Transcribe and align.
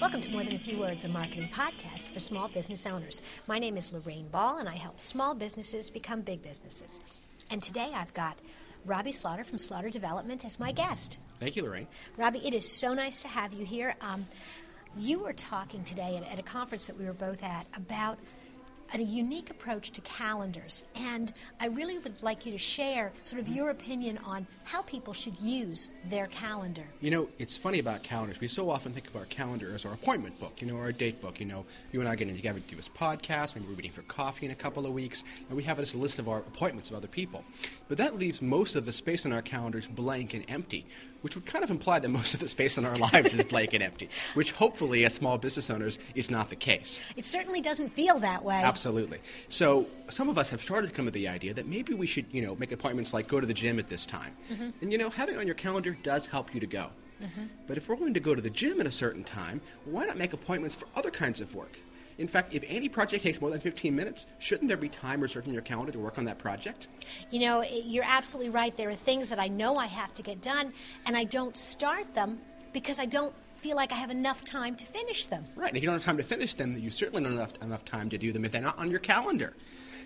Welcome 0.00 0.20
to 0.20 0.30
More 0.30 0.44
Than 0.44 0.56
a 0.56 0.58
Few 0.58 0.78
Words, 0.78 1.04
a 1.04 1.08
marketing 1.08 1.48
podcast 1.52 2.08
for 2.12 2.18
small 2.18 2.48
business 2.48 2.86
owners. 2.86 3.22
My 3.46 3.58
name 3.58 3.76
is 3.76 3.92
Lorraine 3.92 4.28
Ball, 4.28 4.58
and 4.58 4.68
I 4.68 4.74
help 4.74 5.00
small 5.00 5.34
businesses 5.34 5.90
become 5.90 6.20
big 6.20 6.42
businesses. 6.42 7.00
And 7.50 7.62
today 7.62 7.90
I've 7.94 8.14
got 8.14 8.40
Robbie 8.84 9.12
Slaughter 9.12 9.44
from 9.44 9.58
Slaughter 9.58 9.90
Development 9.90 10.44
as 10.44 10.60
my 10.60 10.72
guest. 10.72 11.18
Thank 11.40 11.56
you, 11.56 11.64
Lorraine. 11.64 11.88
Robbie, 12.16 12.46
it 12.46 12.54
is 12.54 12.70
so 12.70 12.94
nice 12.94 13.22
to 13.22 13.28
have 13.28 13.52
you 13.54 13.64
here. 13.64 13.96
Um, 14.00 14.26
you 14.96 15.20
were 15.20 15.32
talking 15.32 15.82
today 15.84 16.16
at, 16.16 16.32
at 16.32 16.38
a 16.38 16.42
conference 16.42 16.86
that 16.86 16.98
we 16.98 17.04
were 17.06 17.12
both 17.12 17.42
at 17.42 17.66
about 17.74 18.18
a 18.92 19.02
unique 19.02 19.50
approach 19.50 19.90
to 19.92 20.00
calendars. 20.02 20.84
And 20.94 21.32
I 21.60 21.66
really 21.66 21.98
would 21.98 22.22
like 22.22 22.46
you 22.46 22.52
to 22.52 22.58
share 22.58 23.12
sort 23.24 23.40
of 23.40 23.46
mm-hmm. 23.46 23.56
your 23.56 23.70
opinion 23.70 24.18
on 24.24 24.46
how 24.64 24.82
people 24.82 25.12
should 25.12 25.38
use 25.40 25.90
their 26.08 26.26
calendar. 26.26 26.84
You 27.00 27.10
know, 27.10 27.28
it's 27.38 27.56
funny 27.56 27.78
about 27.78 28.02
calendars. 28.02 28.40
We 28.40 28.48
so 28.48 28.70
often 28.70 28.92
think 28.92 29.08
of 29.08 29.16
our 29.16 29.24
calendar 29.26 29.72
as 29.74 29.84
our 29.84 29.92
appointment 29.92 30.38
book, 30.38 30.60
you 30.60 30.66
know, 30.66 30.78
our 30.78 30.92
date 30.92 31.20
book. 31.20 31.40
You 31.40 31.46
know, 31.46 31.64
you 31.92 32.00
and 32.00 32.08
I 32.08 32.14
getting 32.14 32.36
together 32.36 32.60
to 32.60 32.68
do 32.68 32.76
this 32.76 32.88
podcast, 32.88 33.54
maybe 33.54 33.66
we're 33.68 33.76
meeting 33.76 33.90
for 33.90 34.02
coffee 34.02 34.46
in 34.46 34.52
a 34.52 34.56
couple 34.56 34.86
of 34.86 34.92
weeks, 34.92 35.24
and 35.48 35.56
we 35.56 35.62
have 35.64 35.76
this 35.76 35.94
list 35.94 36.18
of 36.18 36.28
our 36.28 36.38
appointments 36.38 36.90
of 36.90 36.96
other 36.96 37.08
people. 37.08 37.44
But 37.88 37.98
that 37.98 38.16
leaves 38.16 38.40
most 38.40 38.76
of 38.76 38.86
the 38.86 38.92
space 38.92 39.26
on 39.26 39.32
our 39.32 39.42
calendars 39.42 39.86
blank 39.86 40.34
and 40.34 40.44
empty, 40.48 40.86
which 41.24 41.36
would 41.36 41.46
kind 41.46 41.64
of 41.64 41.70
imply 41.70 41.98
that 41.98 42.08
most 42.10 42.34
of 42.34 42.40
the 42.40 42.48
space 42.48 42.76
in 42.76 42.84
our 42.84 42.96
lives 43.12 43.32
is 43.32 43.42
blank 43.44 43.72
and 43.72 43.82
empty, 43.82 44.10
which 44.34 44.52
hopefully, 44.52 45.06
as 45.06 45.14
small 45.14 45.38
business 45.38 45.70
owners, 45.70 45.98
is 46.14 46.30
not 46.30 46.50
the 46.50 46.56
case. 46.56 47.00
It 47.16 47.24
certainly 47.24 47.62
doesn't 47.62 47.88
feel 47.88 48.18
that 48.18 48.44
way. 48.44 48.60
Absolutely. 48.62 49.20
So 49.48 49.86
some 50.10 50.28
of 50.28 50.36
us 50.36 50.50
have 50.50 50.60
started 50.60 50.88
to 50.88 50.92
come 50.92 51.06
to 51.06 51.10
the 51.10 51.26
idea 51.28 51.54
that 51.54 51.66
maybe 51.66 51.94
we 51.94 52.06
should, 52.06 52.26
you 52.30 52.42
know, 52.42 52.54
make 52.56 52.72
appointments 52.72 53.14
like 53.14 53.26
go 53.26 53.40
to 53.40 53.46
the 53.46 53.54
gym 53.54 53.78
at 53.78 53.88
this 53.88 54.04
time. 54.04 54.36
Mm-hmm. 54.52 54.70
And 54.82 54.92
you 54.92 54.98
know, 54.98 55.08
having 55.08 55.36
it 55.36 55.38
on 55.38 55.46
your 55.46 55.54
calendar 55.54 55.96
does 56.02 56.26
help 56.26 56.52
you 56.52 56.60
to 56.60 56.66
go. 56.66 56.90
Mm-hmm. 57.22 57.44
But 57.66 57.78
if 57.78 57.88
we're 57.88 57.96
going 57.96 58.12
to 58.12 58.20
go 58.20 58.34
to 58.34 58.42
the 58.42 58.50
gym 58.50 58.78
at 58.80 58.86
a 58.86 58.92
certain 58.92 59.24
time, 59.24 59.62
why 59.86 60.04
not 60.04 60.18
make 60.18 60.34
appointments 60.34 60.76
for 60.76 60.88
other 60.94 61.10
kinds 61.10 61.40
of 61.40 61.54
work? 61.54 61.78
In 62.18 62.28
fact, 62.28 62.54
if 62.54 62.64
any 62.66 62.88
project 62.88 63.22
takes 63.22 63.40
more 63.40 63.50
than 63.50 63.60
15 63.60 63.94
minutes, 63.94 64.26
shouldn't 64.38 64.68
there 64.68 64.76
be 64.76 64.88
time 64.88 65.20
reserved 65.20 65.46
in 65.46 65.52
your 65.52 65.62
calendar 65.62 65.92
to 65.92 65.98
work 65.98 66.18
on 66.18 66.24
that 66.26 66.38
project? 66.38 66.88
You 67.30 67.40
know, 67.40 67.60
eh, 67.60 67.82
you're 67.84 68.04
absolutely 68.06 68.50
right. 68.50 68.76
There 68.76 68.90
are 68.90 68.94
things 68.94 69.30
that 69.30 69.38
I 69.38 69.48
know 69.48 69.76
I 69.76 69.86
have 69.86 70.14
to 70.14 70.22
get 70.22 70.40
done, 70.40 70.72
and 71.06 71.16
I 71.16 71.24
don't 71.24 71.56
start 71.56 72.14
them 72.14 72.40
because 72.72 73.00
I 73.00 73.06
don't 73.06 73.34
feel 73.64 73.76
like 73.76 73.92
I 73.92 73.94
have 73.94 74.10
enough 74.10 74.44
time 74.44 74.76
to 74.76 74.84
finish 74.84 75.24
them. 75.24 75.46
Right. 75.56 75.68
And 75.68 75.76
if 75.78 75.82
you 75.82 75.86
don't 75.86 75.94
have 75.94 76.04
time 76.04 76.18
to 76.18 76.22
finish 76.22 76.52
them, 76.52 76.76
you 76.76 76.90
certainly 76.90 77.24
don't 77.24 77.38
have 77.38 77.54
enough, 77.62 77.82
time 77.82 78.10
to 78.10 78.18
do 78.18 78.30
them 78.30 78.44
if 78.44 78.52
they're 78.52 78.60
not 78.60 78.78
on 78.78 78.90
your 78.90 79.00
calendar. 79.00 79.54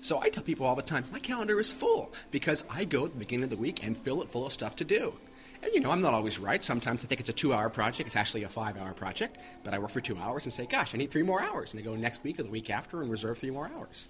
So 0.00 0.20
I 0.20 0.28
tell 0.28 0.42
people 0.42 0.66
all 0.66 0.74
the 0.74 0.82
time, 0.82 1.04
my 1.12 1.20
calendar 1.20 1.60
is 1.60 1.72
full 1.72 2.12
because 2.32 2.64
I 2.68 2.84
go 2.84 3.04
at 3.04 3.12
the 3.12 3.18
beginning 3.20 3.44
of 3.44 3.50
the 3.50 3.56
week 3.56 3.86
and 3.86 3.96
fill 3.96 4.22
it 4.22 4.28
full 4.28 4.44
of 4.44 4.52
stuff 4.52 4.74
to 4.76 4.84
do. 4.84 5.14
And 5.62 5.72
you 5.72 5.78
know, 5.78 5.92
I'm 5.92 6.02
not 6.02 6.14
always 6.14 6.40
right. 6.40 6.64
Sometimes 6.64 7.04
I 7.04 7.06
think 7.06 7.20
it's 7.20 7.30
a 7.30 7.32
two 7.32 7.52
hour 7.52 7.70
project. 7.70 8.08
It's 8.08 8.16
actually 8.16 8.42
a 8.42 8.48
five 8.48 8.76
hour 8.76 8.92
project. 8.92 9.38
But 9.62 9.72
I 9.72 9.78
work 9.78 9.90
for 9.90 10.00
two 10.00 10.18
hours 10.18 10.46
and 10.46 10.52
say, 10.52 10.66
gosh, 10.66 10.92
I 10.92 10.98
need 10.98 11.12
three 11.12 11.22
more 11.22 11.40
hours. 11.40 11.72
And 11.72 11.80
I 11.80 11.84
go 11.84 11.94
next 11.94 12.24
week 12.24 12.40
or 12.40 12.42
the 12.42 12.50
week 12.50 12.70
after 12.70 13.02
and 13.02 13.08
reserve 13.08 13.38
three 13.38 13.52
more 13.52 13.70
hours. 13.72 14.08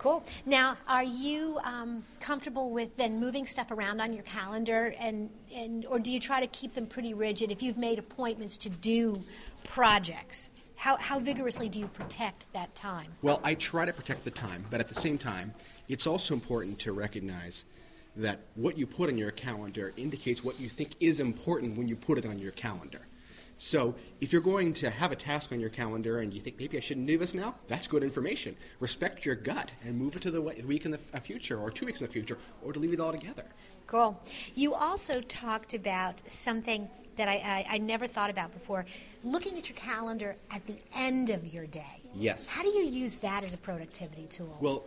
Cool. 0.00 0.24
Now, 0.46 0.78
are 0.88 1.04
you 1.04 1.58
um, 1.62 2.04
comfortable 2.20 2.70
with 2.70 2.96
then 2.96 3.20
moving 3.20 3.44
stuff 3.44 3.70
around 3.70 4.00
on 4.00 4.14
your 4.14 4.22
calendar, 4.22 4.94
and, 4.98 5.28
and 5.54 5.84
or 5.84 5.98
do 5.98 6.10
you 6.10 6.18
try 6.18 6.40
to 6.40 6.46
keep 6.46 6.72
them 6.72 6.86
pretty 6.86 7.12
rigid 7.12 7.50
if 7.50 7.62
you've 7.62 7.76
made 7.76 7.98
appointments 7.98 8.56
to 8.56 8.70
do 8.70 9.22
projects? 9.62 10.52
How, 10.76 10.96
how 10.96 11.18
vigorously 11.18 11.68
do 11.68 11.78
you 11.78 11.86
protect 11.86 12.50
that 12.54 12.74
time? 12.74 13.12
Well, 13.20 13.42
I 13.44 13.52
try 13.52 13.84
to 13.84 13.92
protect 13.92 14.24
the 14.24 14.30
time, 14.30 14.64
but 14.70 14.80
at 14.80 14.88
the 14.88 14.94
same 14.94 15.18
time, 15.18 15.52
it's 15.86 16.06
also 16.06 16.32
important 16.32 16.78
to 16.78 16.92
recognize 16.92 17.66
that 18.16 18.40
what 18.54 18.78
you 18.78 18.86
put 18.86 19.10
on 19.10 19.18
your 19.18 19.32
calendar 19.32 19.92
indicates 19.98 20.42
what 20.42 20.58
you 20.58 20.70
think 20.70 20.92
is 21.00 21.20
important 21.20 21.76
when 21.76 21.88
you 21.88 21.96
put 21.96 22.16
it 22.16 22.24
on 22.24 22.38
your 22.38 22.52
calendar. 22.52 23.02
So 23.62 23.94
if 24.22 24.32
you're 24.32 24.40
going 24.40 24.72
to 24.74 24.88
have 24.88 25.12
a 25.12 25.16
task 25.16 25.52
on 25.52 25.60
your 25.60 25.68
calendar 25.68 26.20
and 26.20 26.32
you 26.32 26.40
think 26.40 26.58
maybe 26.58 26.78
I 26.78 26.80
shouldn't 26.80 27.06
do 27.06 27.18
this 27.18 27.34
now, 27.34 27.56
that's 27.66 27.86
good 27.86 28.02
information. 28.02 28.56
Respect 28.80 29.26
your 29.26 29.34
gut 29.34 29.70
and 29.84 29.98
move 29.98 30.16
it 30.16 30.22
to 30.22 30.30
the 30.30 30.40
week 30.40 30.86
in 30.86 30.90
the 30.90 30.98
future 31.20 31.58
or 31.58 31.70
two 31.70 31.84
weeks 31.84 32.00
in 32.00 32.06
the 32.06 32.12
future 32.12 32.38
or 32.64 32.72
to 32.72 32.78
leave 32.80 32.94
it 32.94 33.00
all 33.00 33.12
together. 33.12 33.44
Cool. 33.86 34.18
You 34.54 34.72
also 34.72 35.20
talked 35.20 35.74
about 35.74 36.14
something 36.26 36.88
that 37.16 37.28
I, 37.28 37.66
I, 37.68 37.74
I 37.74 37.78
never 37.78 38.06
thought 38.06 38.30
about 38.30 38.50
before 38.50 38.86
looking 39.24 39.58
at 39.58 39.68
your 39.68 39.76
calendar 39.76 40.36
at 40.50 40.66
the 40.66 40.76
end 40.94 41.28
of 41.28 41.46
your 41.52 41.66
day. 41.66 42.00
Yes. 42.14 42.48
How 42.48 42.62
do 42.62 42.68
you 42.68 42.86
use 42.86 43.18
that 43.18 43.44
as 43.44 43.52
a 43.52 43.58
productivity 43.58 44.26
tool? 44.30 44.56
Well, 44.62 44.84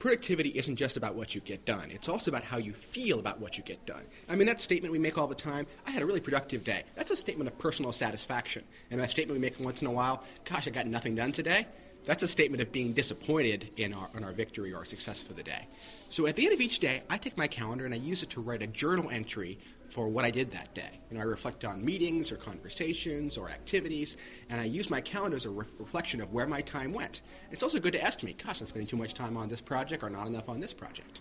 productivity 0.00 0.48
isn't 0.48 0.76
just 0.76 0.96
about 0.96 1.14
what 1.14 1.34
you 1.34 1.40
get 1.42 1.64
done. 1.64 1.90
It's 1.90 2.08
also 2.08 2.30
about 2.30 2.42
how 2.42 2.56
you 2.56 2.72
feel 2.72 3.20
about 3.20 3.38
what 3.38 3.56
you 3.58 3.62
get 3.62 3.84
done. 3.86 4.02
I 4.28 4.34
mean, 4.34 4.46
that 4.46 4.60
statement 4.60 4.90
we 4.90 4.98
make 4.98 5.18
all 5.18 5.26
the 5.26 5.34
time, 5.34 5.66
I 5.86 5.90
had 5.90 6.02
a 6.02 6.06
really 6.06 6.20
productive 6.20 6.64
day. 6.64 6.82
That's 6.96 7.10
a 7.10 7.16
statement 7.16 7.48
of 7.48 7.58
personal 7.58 7.92
satisfaction. 7.92 8.64
And 8.90 8.98
that 8.98 9.10
statement 9.10 9.38
we 9.38 9.46
make 9.46 9.60
once 9.60 9.82
in 9.82 9.86
a 9.86 9.92
while, 9.92 10.24
gosh, 10.44 10.66
I 10.66 10.70
got 10.70 10.86
nothing 10.86 11.14
done 11.14 11.32
today. 11.32 11.66
That's 12.06 12.22
a 12.22 12.26
statement 12.26 12.62
of 12.62 12.72
being 12.72 12.94
disappointed 12.94 13.68
in 13.76 13.92
our, 13.92 14.08
in 14.16 14.24
our 14.24 14.32
victory 14.32 14.72
or 14.72 14.78
our 14.78 14.84
success 14.86 15.20
for 15.20 15.34
the 15.34 15.42
day. 15.42 15.68
So 16.08 16.26
at 16.26 16.34
the 16.34 16.46
end 16.46 16.54
of 16.54 16.62
each 16.62 16.78
day, 16.78 17.02
I 17.10 17.18
take 17.18 17.36
my 17.36 17.46
calendar 17.46 17.84
and 17.84 17.92
I 17.92 17.98
use 17.98 18.22
it 18.22 18.30
to 18.30 18.40
write 18.40 18.62
a 18.62 18.66
journal 18.66 19.10
entry 19.10 19.58
for 19.90 20.08
what 20.08 20.24
I 20.24 20.30
did 20.30 20.50
that 20.52 20.72
day. 20.74 21.00
You 21.10 21.16
know, 21.16 21.22
I 21.22 21.26
reflect 21.26 21.64
on 21.64 21.84
meetings 21.84 22.30
or 22.32 22.36
conversations 22.36 23.36
or 23.36 23.50
activities, 23.50 24.16
and 24.48 24.60
I 24.60 24.64
use 24.64 24.88
my 24.88 25.00
calendar 25.00 25.36
as 25.36 25.46
a 25.46 25.50
re- 25.50 25.66
reflection 25.78 26.20
of 26.20 26.32
where 26.32 26.46
my 26.46 26.62
time 26.62 26.92
went. 26.92 27.22
It's 27.50 27.62
also 27.62 27.80
good 27.80 27.92
to 27.92 28.02
estimate, 28.02 28.42
gosh, 28.44 28.60
I'm 28.60 28.66
spending 28.66 28.86
too 28.86 28.96
much 28.96 29.14
time 29.14 29.36
on 29.36 29.48
this 29.48 29.60
project 29.60 30.02
or 30.02 30.10
not 30.10 30.26
enough 30.26 30.48
on 30.48 30.60
this 30.60 30.72
project. 30.72 31.20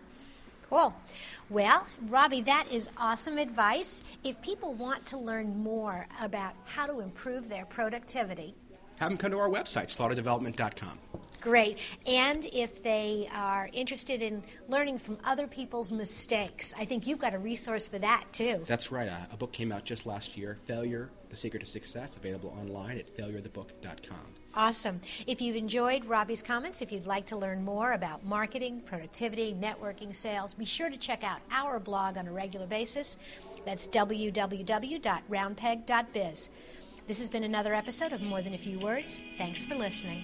Cool. 0.70 0.94
Well, 1.50 1.88
Robbie, 2.08 2.42
that 2.42 2.68
is 2.72 2.90
awesome 2.96 3.40
advice. 3.40 4.04
If 4.24 4.40
people 4.44 4.76
want 4.76 5.04
to 5.08 5.18
learn 5.18 5.58
more 5.58 6.08
about 6.22 6.54
how 6.66 6.86
to 6.86 7.00
improve 7.00 7.50
their 7.50 7.66
productivity, 7.66 8.54
have 8.98 9.10
them 9.10 9.18
come 9.18 9.32
to 9.32 9.38
our 9.38 9.50
website, 9.50 9.88
slaughterdevelopment.com. 9.88 11.00
Great. 11.42 11.80
And 12.06 12.46
if 12.52 12.84
they 12.84 13.30
are 13.34 13.70
interested 13.74 14.22
in 14.22 14.44
learning 14.68 15.00
from 15.00 15.18
other 15.24 15.48
people's 15.48 15.92
mistakes, 15.92 16.74
I 16.78 16.86
think 16.86 17.08
you've 17.08 17.20
got 17.20 17.34
a 17.34 17.40
resource 17.40 17.88
for 17.88 17.98
that 18.00 18.26
too. 18.32 18.64
That's 18.68 18.92
right. 18.92 19.08
A, 19.08 19.28
a 19.32 19.38
book 19.38 19.52
came 19.52 19.72
out 19.72 19.86
just 19.86 20.06
last 20.06 20.38
year 20.38 20.58
Failure, 20.66 21.10
The 21.30 21.38
Secret 21.38 21.62
to 21.62 21.66
Success, 21.66 22.18
available 22.18 22.56
online 22.60 22.98
at 22.98 23.16
failurethebook.com. 23.16 24.36
Awesome. 24.56 25.00
If 25.28 25.42
you've 25.42 25.56
enjoyed 25.56 26.06
Robbie's 26.06 26.42
comments, 26.42 26.82
if 26.82 26.92
you'd 26.92 27.06
like 27.06 27.28
to 27.28 27.38
learn 27.38 27.64
more 27.64 27.94
about 27.94 28.26
marketing, 28.26 28.82
productivity, 28.82 29.54
networking, 29.54 30.16
sales, 30.16 30.56
be 30.56 30.66
sure 30.66 30.90
to 30.90 30.98
check 30.98 31.24
out 31.24 31.40
our 31.52 31.80
blog 31.80 32.18
on 32.18 32.28
a 32.28 32.32
regular 32.32 32.66
basis. 32.66 33.16
That's 33.66 33.88
www.roundpeg.biz. 33.88 36.50
This 37.08 37.20
has 37.20 37.30
been 37.30 37.44
another 37.44 37.74
episode 37.74 38.14
of 38.14 38.22
More 38.22 38.42
Than 38.42 38.54
a 38.54 38.58
Few 38.58 38.80
Words. 38.80 39.20
Thanks 39.38 39.66
for 39.66 39.76
listening. 39.76 40.24